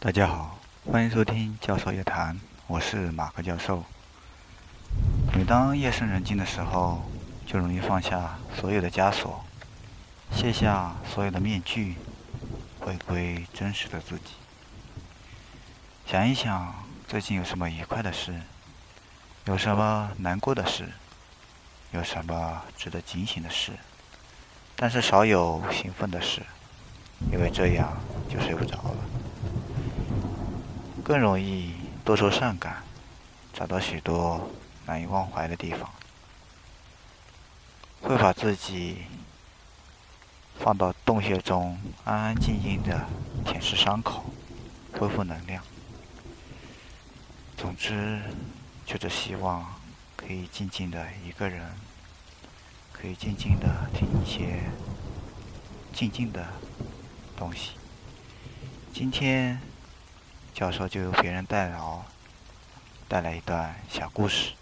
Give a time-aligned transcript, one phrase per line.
[0.00, 3.82] 大家好，欢迎收听教授夜谈，我是马克教授。
[5.34, 7.02] 每当夜深人静的时候，
[7.44, 9.44] 就容易放下所有的枷锁，
[10.30, 11.96] 卸下所有的面具，
[12.78, 14.34] 回归真实的自己。
[16.06, 16.72] 想一想，
[17.08, 18.40] 最近有什么愉快的事？
[19.46, 20.88] 有什么难过的事？
[21.90, 23.72] 有什么值得警醒的事？
[24.76, 26.42] 但是少有兴奋的事，
[27.32, 28.96] 因为这样就睡不着了。
[31.08, 31.72] 更容易
[32.04, 32.82] 多愁善感，
[33.54, 34.50] 找到许多
[34.84, 35.90] 难以忘怀的地方，
[38.02, 38.98] 会把自己
[40.58, 43.06] 放到洞穴中，安安静静的
[43.42, 44.22] 舔舐伤口，
[44.98, 45.64] 恢复能量。
[47.56, 48.20] 总之，
[48.84, 49.64] 就是希望
[50.14, 51.72] 可以静静的一个人，
[52.92, 54.60] 可以静静的听一些
[55.90, 56.46] 静静的
[57.34, 57.78] 东西。
[58.92, 59.58] 今天。
[60.57, 62.01] 教授就由别人代劳，
[63.07, 64.53] 带来一段小故事。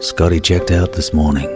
[0.00, 1.48] Scotty checked out this morning.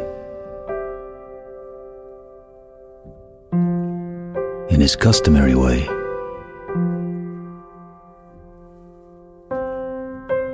[4.71, 5.89] In his customary way.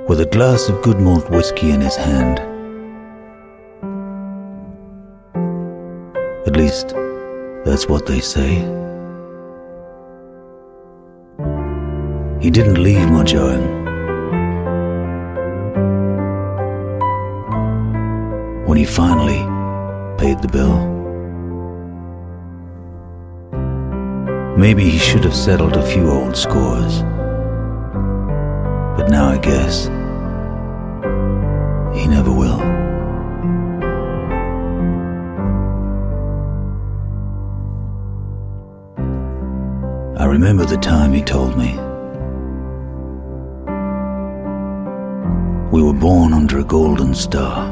[0.07, 2.41] With a glass of good malt whiskey in his hand.
[6.48, 6.94] At least,
[7.66, 8.54] that's what they say.
[12.40, 13.66] He didn't leave much owing.
[18.64, 19.42] When he finally
[20.16, 20.78] paid the bill.
[24.56, 27.02] Maybe he should have settled a few old scores.
[28.96, 29.88] But now I guess
[31.94, 32.97] he never will.
[40.18, 41.74] I remember the time he told me.
[45.70, 47.68] We were born under a golden star.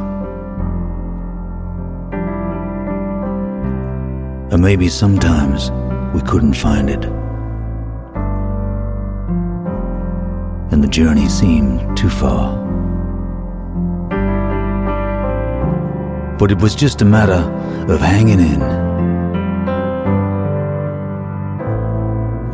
[4.53, 5.73] And maybe sometimes
[6.15, 7.05] we couldn't find it.
[10.71, 12.55] And the journey seemed too far.
[16.39, 17.43] But it was just a matter
[17.93, 18.86] of hanging in.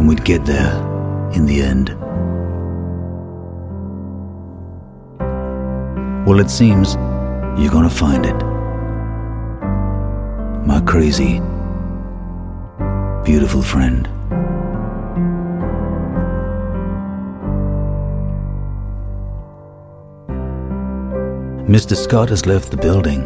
[0.02, 0.74] And we'd get there
[1.32, 1.90] in the end.
[6.26, 6.94] Well, it seems
[7.56, 8.34] you're gonna find it.
[10.66, 11.40] My crazy,
[13.24, 14.08] beautiful friend.
[21.68, 21.94] Mr.
[21.94, 23.20] Scott has left the building.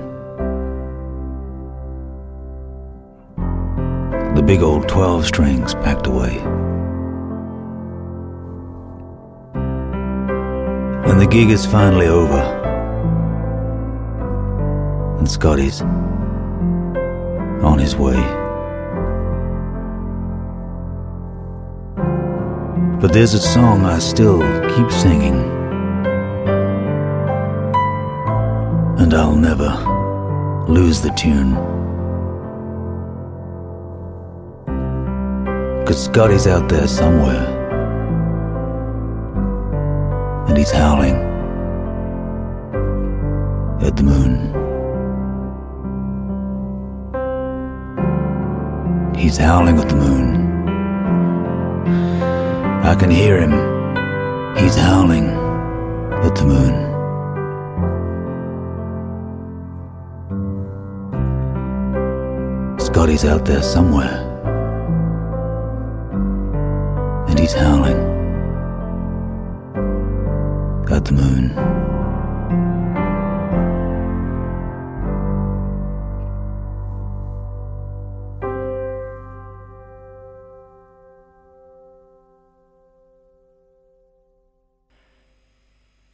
[4.35, 6.56] The big old 12 strings packed away.
[11.09, 12.43] And the gig is finally over.
[15.19, 15.81] And Scotty's
[17.62, 18.21] on his way.
[23.00, 24.41] But there's a song I still
[24.75, 25.37] keep singing.
[28.99, 29.71] And I'll never
[30.69, 31.55] lose the tune.
[35.87, 37.56] Cause Scotty's out there somewhere
[40.56, 41.17] and he's howling
[43.83, 44.33] at the moon.
[49.15, 50.47] He's howling at the moon.
[52.87, 53.53] I can hear him.
[54.56, 55.27] He's howling
[56.25, 56.75] at the moon.
[62.81, 64.22] Scotty's out there somewhere.
[67.28, 68.06] And he's howling
[70.97, 71.53] at the moon.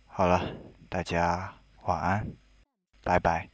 [0.09, 0.43] Hola,
[0.89, 2.37] 大家晚安，
[3.05, 3.52] 拜拜。